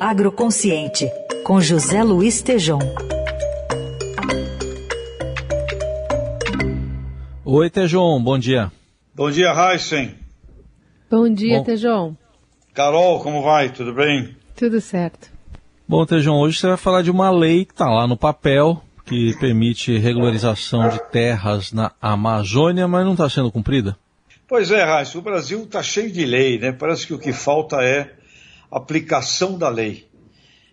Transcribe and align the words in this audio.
Agroconsciente, 0.00 1.08
com 1.44 1.60
José 1.60 2.02
Luiz 2.02 2.42
Tejom. 2.42 2.80
Oi, 7.44 7.70
Tejom, 7.70 8.20
bom 8.22 8.38
dia. 8.38 8.72
Bom 9.14 9.30
dia, 9.30 9.52
Heisen. 9.52 10.16
Bom 11.08 11.32
dia, 11.32 11.58
bom... 11.58 11.64
Tejom. 11.64 12.14
Carol, 12.74 13.20
como 13.20 13.42
vai? 13.42 13.70
Tudo 13.70 13.94
bem? 13.94 14.36
Tudo 14.56 14.80
certo. 14.80 15.30
Bom, 15.86 16.04
Tejom, 16.04 16.40
hoje 16.40 16.58
você 16.58 16.66
vai 16.66 16.76
falar 16.76 17.02
de 17.02 17.10
uma 17.10 17.30
lei 17.30 17.64
que 17.64 17.72
está 17.72 17.88
lá 17.88 18.06
no 18.06 18.16
papel, 18.16 18.82
que 19.04 19.36
permite 19.38 19.96
regularização 19.96 20.88
de 20.88 20.98
terras 21.10 21.72
na 21.72 21.92
Amazônia, 22.02 22.88
mas 22.88 23.04
não 23.04 23.12
está 23.12 23.30
sendo 23.30 23.52
cumprida? 23.52 23.96
Pois 24.48 24.70
é, 24.70 24.82
Raíssa, 24.82 25.18
o 25.18 25.22
Brasil 25.22 25.62
está 25.62 25.82
cheio 25.82 26.10
de 26.10 26.24
lei, 26.26 26.58
né? 26.58 26.72
Parece 26.72 27.06
que 27.06 27.14
o 27.14 27.18
que 27.18 27.32
falta 27.32 27.76
é 27.76 28.12
aplicação 28.70 29.58
da 29.58 29.68
lei. 29.68 30.08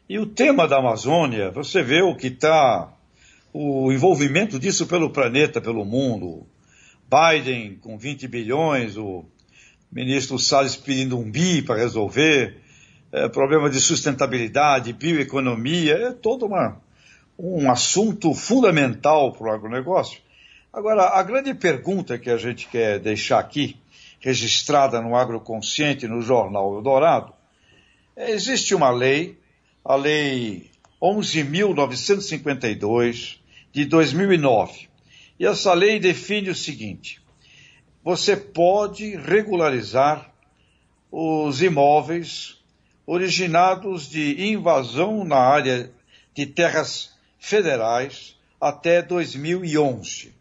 E 0.10 0.20
o 0.20 0.26
tema 0.26 0.68
da 0.68 0.78
Amazônia, 0.78 1.52
você 1.52 1.82
vê 1.82 2.02
o 2.02 2.16
que 2.16 2.28
está, 2.28 2.92
o 3.54 3.92
envolvimento 3.92 4.60
disso 4.60 4.86
pelo 4.86 5.10
planeta, 5.10 5.62
pelo 5.62 5.86
mundo. 5.86 6.46
Biden 7.10 7.76
com 7.76 7.98
20 7.98 8.28
bilhões, 8.28 8.98
o 8.98 9.26
ministro 9.92 10.40
Salles 10.40 10.76
pedindo 10.76 11.18
um 11.18 11.30
bi 11.30 11.62
para 11.62 11.78
resolver, 11.78 12.58
é, 13.12 13.28
problema 13.28 13.70
de 13.70 13.80
sustentabilidade, 13.80 14.94
bioeconomia, 14.94 15.94
é 15.94 16.12
todo 16.12 16.46
uma, 16.46 16.82
um 17.38 17.70
assunto 17.70 18.34
fundamental 18.34 19.34
para 19.34 19.48
o 19.48 19.52
agronegócio. 19.52 20.20
Agora, 20.72 21.10
a 21.10 21.24
grande 21.24 21.54
pergunta 21.54 22.18
que 22.18 22.30
a 22.30 22.38
gente 22.38 22.68
quer 22.68 23.00
deixar 23.00 23.40
aqui, 23.40 23.76
registrada 24.22 25.02
no 25.02 25.16
Agroconsciente, 25.16 26.08
no 26.08 26.22
Jornal 26.22 26.76
Eldorado, 26.76 27.34
existe 28.30 28.76
uma 28.76 28.92
lei, 28.92 29.40
a 29.84 29.96
Lei 29.96 30.70
11.952, 31.02 33.40
de 33.72 33.86
2009. 33.86 34.90
E 35.40 35.46
essa 35.46 35.74
lei 35.74 36.00
define 36.00 36.50
o 36.50 36.56
seguinte: 36.56 37.22
você 38.04 38.36
pode 38.36 39.16
regularizar 39.16 40.32
os 41.12 41.62
imóveis 41.62 42.58
originados 43.06 44.10
de 44.10 44.52
invasão 44.52 45.24
na 45.24 45.38
área 45.38 45.92
de 46.34 46.46
terras 46.46 47.12
federais 47.40 48.38
até 48.60 49.02
2011. 49.02 50.34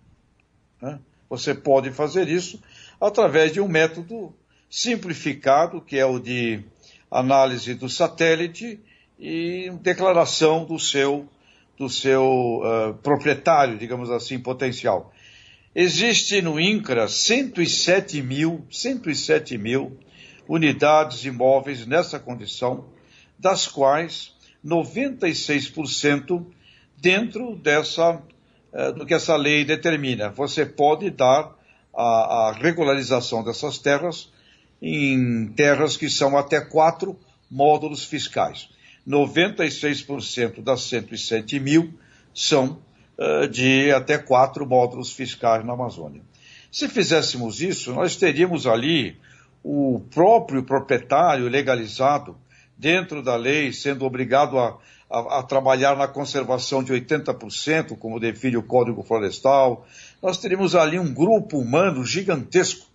Né? 0.80 0.98
Você 1.28 1.54
pode 1.54 1.90
fazer 1.90 2.28
isso 2.28 2.60
através 3.00 3.52
de 3.52 3.60
um 3.60 3.68
método 3.68 4.34
simplificado, 4.68 5.80
que 5.80 5.98
é 5.98 6.04
o 6.04 6.18
de 6.18 6.62
análise 7.10 7.74
do 7.74 7.88
satélite 7.88 8.78
e 9.18 9.70
declaração 9.82 10.64
do 10.64 10.78
seu, 10.78 11.28
do 11.76 11.88
seu 11.88 12.62
uh, 12.62 12.94
proprietário, 13.02 13.76
digamos 13.76 14.10
assim, 14.10 14.38
potencial. 14.38 15.12
Existe 15.74 16.42
no 16.42 16.58
INCRA 16.58 17.08
107 17.08 18.22
mil, 18.22 18.64
107 18.70 19.56
mil 19.56 19.96
unidades 20.48 21.24
imóveis 21.24 21.86
nessa 21.86 22.18
condição, 22.18 22.86
das 23.38 23.68
quais 23.68 24.34
96% 24.64 26.44
dentro 26.96 27.54
dessa 27.54 28.20
eh, 28.72 28.92
do 28.92 29.04
que 29.04 29.14
essa 29.14 29.34
lei 29.34 29.64
determina. 29.64 30.30
Você 30.30 30.64
pode 30.64 31.10
dar 31.10 31.56
a, 31.92 32.48
a 32.48 32.52
regularização 32.52 33.42
dessas 33.42 33.78
terras 33.78 34.30
em 34.80 35.48
terras 35.48 35.96
que 35.96 36.08
são 36.08 36.36
até 36.36 36.60
quatro 36.60 37.18
módulos 37.50 38.04
fiscais. 38.04 38.68
96% 39.06 40.62
das 40.62 40.82
107 40.82 41.58
mil 41.58 41.94
são 42.34 42.78
uh, 43.18 43.48
de 43.48 43.90
até 43.90 44.18
quatro 44.18 44.66
módulos 44.66 45.12
fiscais 45.12 45.64
na 45.64 45.72
Amazônia. 45.72 46.22
Se 46.70 46.88
fizéssemos 46.88 47.60
isso, 47.60 47.92
nós 47.92 48.16
teríamos 48.16 48.66
ali 48.66 49.16
o 49.62 50.00
próprio 50.10 50.62
proprietário 50.62 51.48
legalizado 51.48 52.36
dentro 52.76 53.22
da 53.22 53.36
lei, 53.36 53.72
sendo 53.72 54.06
obrigado 54.06 54.58
a, 54.58 54.78
a, 55.10 55.40
a 55.40 55.42
trabalhar 55.42 55.96
na 55.96 56.08
conservação 56.08 56.82
de 56.82 56.92
80%, 56.92 57.98
como 57.98 58.20
define 58.20 58.56
o 58.56 58.62
Código 58.62 59.02
Florestal. 59.02 59.86
Nós 60.22 60.38
teríamos 60.38 60.74
ali 60.74 60.98
um 60.98 61.12
grupo 61.12 61.58
humano 61.58 62.04
gigantesco. 62.04 62.86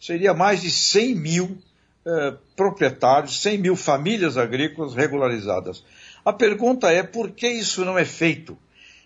Seria 0.00 0.34
mais 0.34 0.62
de 0.62 0.70
100 0.70 1.14
mil 1.14 1.58
eh, 2.06 2.34
proprietários, 2.54 3.40
100 3.40 3.58
mil 3.58 3.76
famílias 3.76 4.36
agrícolas 4.36 4.94
regularizadas. 4.94 5.82
A 6.22 6.34
pergunta 6.34 6.90
é 6.90 7.02
por 7.02 7.30
que 7.30 7.48
isso 7.48 7.82
não 7.82 7.98
é 7.98 8.04
feito? 8.04 8.58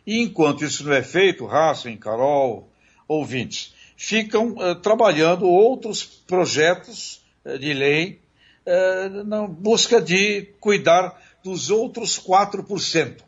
E 0.04 0.20
enquanto 0.20 0.64
isso 0.64 0.82
não 0.84 0.92
é 0.92 1.02
feito, 1.02 1.46
Rassen, 1.46 1.96
Carol, 1.96 2.68
ouvintes, 3.06 3.72
ficam 3.96 4.52
uh, 4.52 4.74
trabalhando 4.74 5.46
outros 5.46 6.02
projetos 6.02 7.20
uh, 7.44 7.58
de 7.58 7.72
lei 7.72 8.20
uh, 8.66 9.24
na 9.24 9.46
busca 9.46 10.00
de 10.00 10.48
cuidar 10.58 11.20
dos 11.44 11.70
outros 11.70 12.18
4%. 12.18 13.27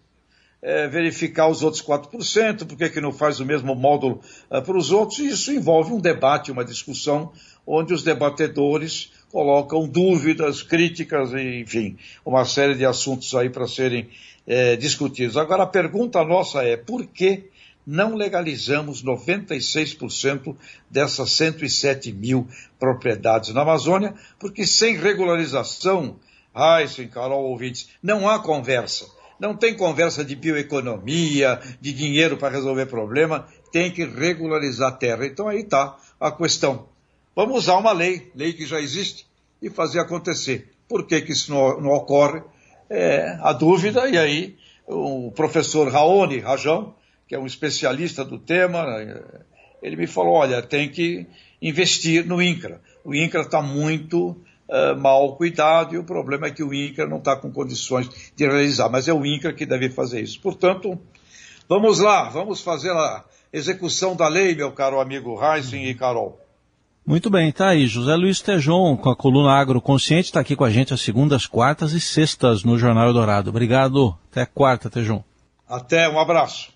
É, 0.62 0.87
verificar 0.88 1.48
os 1.48 1.62
outros 1.62 1.82
4%, 1.82 2.66
por 2.66 2.76
que, 2.76 2.91
que 2.91 3.00
não 3.00 3.12
faz 3.12 3.41
o 3.41 3.47
mesmo 3.47 3.75
módulo 3.75 4.21
para 4.48 4.76
os 4.76 4.91
outros, 4.91 5.19
e 5.19 5.28
isso 5.28 5.50
envolve 5.50 5.91
um 5.91 5.98
debate, 5.98 6.53
uma 6.53 6.62
discussão, 6.65 7.32
onde 7.66 7.94
os 7.94 8.03
debatedores 8.03 9.10
colocam 9.31 9.88
dúvidas, 9.88 10.62
críticas, 10.62 11.32
enfim, 11.32 11.97
uma 12.26 12.44
série 12.44 12.75
de 12.75 12.84
assuntos 12.84 13.34
aí 13.34 13.48
para 13.48 13.66
serem 13.66 14.10
é, 14.47 14.76
discutidos. 14.76 15.37
Agora, 15.37 15.62
a 15.62 15.66
pergunta 15.66 16.25
nossa 16.25 16.62
é, 16.62 16.77
por 16.77 17.06
que 17.06 17.48
não 17.87 18.15
legalizamos 18.15 19.03
96% 19.03 20.56
dessas 20.91 21.31
107 21.32 22.12
mil 22.12 22.47
propriedades 22.78 23.54
na 23.54 23.62
Amazônia, 23.62 24.15
porque 24.38 24.66
sem 24.66 24.97
regularização, 24.97 26.16
Heisen, 26.54 27.09
Carol, 27.09 27.44
ouvintes, 27.44 27.88
não 28.03 28.28
há 28.28 28.38
conversa. 28.38 29.06
Não 29.41 29.56
tem 29.56 29.75
conversa 29.75 30.23
de 30.23 30.37
bioeconomia, 30.37 31.59
de 31.81 31.95
dinheiro 31.95 32.37
para 32.37 32.55
resolver 32.55 32.87
problema, 32.87 33.49
tem 33.73 33.91
que 33.91 34.05
regularizar 34.05 34.91
a 34.91 34.97
terra. 34.97 35.25
Então 35.25 35.49
aí 35.49 35.62
está 35.62 35.97
a 36.21 36.31
questão. 36.31 36.89
Vamos 37.34 37.56
usar 37.56 37.78
uma 37.78 37.93
lei, 37.93 38.31
lei 38.34 38.53
que 38.53 38.67
já 38.67 38.78
existe, 38.78 39.27
e 39.62 39.71
fazer 39.71 40.01
acontecer. 40.01 40.71
Por 40.87 41.06
que, 41.06 41.23
que 41.23 41.33
isso 41.33 41.51
não, 41.51 41.81
não 41.81 41.91
ocorre? 41.91 42.43
É, 42.91 43.39
a 43.41 43.53
dúvida, 43.53 44.09
e 44.09 44.19
aí 44.19 44.56
o 44.87 45.31
professor 45.31 45.91
Raoni 45.91 46.41
Rajão, 46.41 46.95
que 47.27 47.34
é 47.34 47.39
um 47.39 47.47
especialista 47.47 48.25
do 48.25 48.39
tema, 48.39 48.84
ele 49.83 49.97
me 49.97 50.07
falou, 50.07 50.34
olha, 50.34 50.61
tem 50.61 50.89
que 50.89 51.27
investir 51.62 52.27
no 52.27 52.43
INCRA. 52.43 52.81
O 53.05 53.15
INCRA 53.15 53.43
está 53.43 53.62
muito 53.62 54.37
uh, 54.71 54.99
mal 54.99 55.37
cuidado 55.37 55.95
e 55.95 55.99
o 55.99 56.05
problema 56.05 56.47
é 56.47 56.51
que 56.51 56.63
o 56.63 56.73
INCRA 56.73 57.07
não 57.07 57.19
está 57.19 57.37
com 57.37 57.51
condições 57.53 58.09
de 58.35 58.47
realizar, 58.47 58.89
mas 58.89 59.09
é 59.09 59.13
o 59.13 59.27
INCRA 59.27 59.53
que 59.53 59.67
deve 59.67 59.91
fazer 59.91 60.23
isso. 60.23 60.41
Portanto, 60.41 60.99
vamos 61.69 61.99
lá, 61.99 62.29
vamos 62.29 62.63
fazer 62.63 62.91
a 62.93 63.25
execução 63.53 64.15
da 64.15 64.29
lei, 64.29 64.55
meu 64.55 64.73
caro 64.73 65.01
amigo 65.01 65.39
Heisen 65.43 65.87
e 65.87 65.95
Carol. 65.95 66.41
Muito 67.05 67.29
bem, 67.29 67.51
tá 67.51 67.71
aí. 67.71 67.87
José 67.87 68.15
Luiz 68.15 68.41
Tejon, 68.41 68.97
com 68.97 69.11
a 69.11 69.17
coluna 69.17 69.55
Agroconsciente, 69.55 70.27
está 70.27 70.41
aqui 70.41 70.55
com 70.55 70.65
a 70.65 70.71
gente 70.71 70.95
às 70.95 71.01
segundas, 71.01 71.47
quartas 71.47 71.93
e 71.93 72.01
sextas 72.01 72.63
no 72.63 72.79
Jornal 72.79 73.13
Dourado. 73.13 73.51
Obrigado. 73.51 74.17
Até 74.31 74.47
quarta, 74.47 74.89
Tejon. 74.89 75.25
Até, 75.69 76.09
um 76.09 76.21
abraço. 76.21 76.73